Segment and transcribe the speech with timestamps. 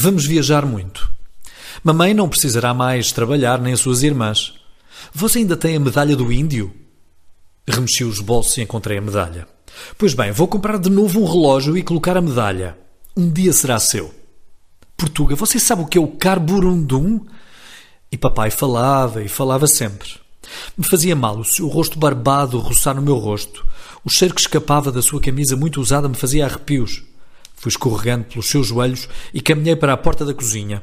[0.00, 1.10] Vamos viajar muito.
[1.82, 4.54] Mamãe não precisará mais trabalhar, nem as suas irmãs.
[5.12, 6.72] Você ainda tem a medalha do índio?
[7.66, 9.48] Remexi os bolsos e encontrei a medalha.
[9.98, 12.78] Pois bem, vou comprar de novo um relógio e colocar a medalha.
[13.16, 14.14] Um dia será seu.
[14.96, 17.26] Portuga, você sabe o que é o carborundum?
[18.12, 20.10] E papai falava e falava sempre.
[20.76, 23.66] Me fazia mal o seu rosto barbado roçar no meu rosto.
[24.04, 27.02] O cheiro que escapava da sua camisa muito usada me fazia arrepios.
[27.58, 30.82] Fui escorregando pelos seus joelhos e caminhei para a porta da cozinha.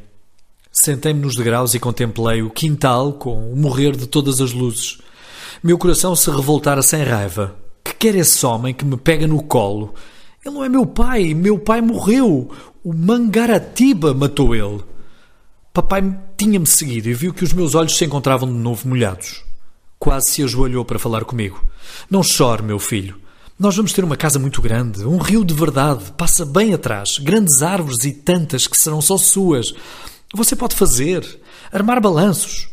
[0.71, 4.97] Sentei-me nos degraus e contemplei o quintal com o morrer de todas as luzes.
[5.63, 7.55] Meu coração se revoltara sem raiva.
[7.81, 9.93] Que quer esse homem que me pega no colo?
[10.45, 11.33] Ele não é meu pai.
[11.33, 12.51] Meu pai morreu.
[12.83, 14.83] O Mangaratiba matou ele.
[15.73, 16.03] Papai
[16.37, 19.45] tinha-me seguido e viu que os meus olhos se encontravam de novo molhados.
[19.97, 21.63] Quase se ajoelhou para falar comigo.
[22.09, 23.17] Não chore, meu filho.
[23.57, 27.61] Nós vamos ter uma casa muito grande, um rio de verdade, passa bem atrás, grandes
[27.61, 29.73] árvores e tantas que serão só suas.
[30.33, 31.39] Você pode fazer,
[31.71, 32.67] armar balanços.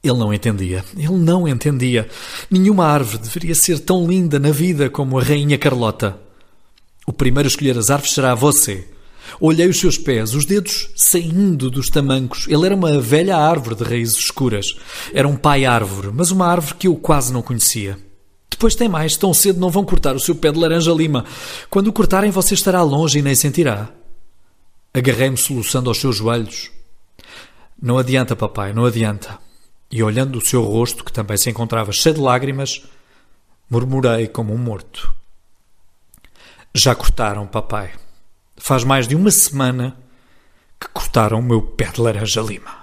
[0.00, 0.84] Ele não entendia.
[0.96, 2.08] Ele não entendia.
[2.48, 6.16] Nenhuma árvore deveria ser tão linda na vida como a Rainha Carlota.
[7.04, 8.86] O primeiro a escolher as árvores será você.
[9.40, 12.46] Olhei os seus pés, os dedos saindo dos tamancos.
[12.48, 14.76] Ele era uma velha árvore de raízes escuras.
[15.12, 17.98] Era um pai-árvore, mas uma árvore que eu quase não conhecia.
[18.60, 21.24] Depois tem mais, tão cedo não vão cortar o seu pé de laranja-lima.
[21.70, 23.88] Quando o cortarem, você estará longe e nem sentirá.
[24.92, 26.70] Agarrei-me soluçando aos seus joelhos.
[27.80, 29.38] Não adianta, papai, não adianta.
[29.90, 32.82] E olhando o seu rosto, que também se encontrava cheio de lágrimas,
[33.70, 35.10] murmurei como um morto.
[36.74, 37.94] Já cortaram, papai.
[38.58, 39.96] Faz mais de uma semana
[40.78, 42.79] que cortaram o meu pé de laranja-lima.